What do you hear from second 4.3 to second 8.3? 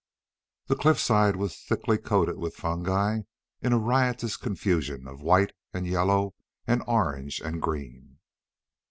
confusion of white and yellow and orange and green.